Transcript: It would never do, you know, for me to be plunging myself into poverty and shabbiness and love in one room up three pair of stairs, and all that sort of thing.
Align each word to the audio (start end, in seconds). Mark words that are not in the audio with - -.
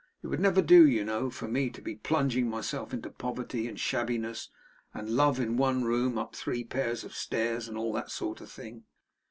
It 0.23 0.27
would 0.29 0.39
never 0.39 0.63
do, 0.63 0.87
you 0.87 1.05
know, 1.05 1.29
for 1.29 1.47
me 1.47 1.69
to 1.69 1.79
be 1.79 1.93
plunging 1.93 2.49
myself 2.49 2.91
into 2.91 3.11
poverty 3.11 3.67
and 3.67 3.79
shabbiness 3.79 4.49
and 4.95 5.11
love 5.11 5.39
in 5.39 5.57
one 5.57 5.83
room 5.83 6.17
up 6.17 6.35
three 6.35 6.63
pair 6.63 6.89
of 6.89 7.13
stairs, 7.15 7.67
and 7.67 7.77
all 7.77 7.93
that 7.93 8.09
sort 8.09 8.41
of 8.41 8.49
thing. 8.51 8.85